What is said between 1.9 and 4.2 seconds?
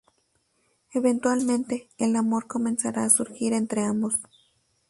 el amor comenzará a surgir entre ambos.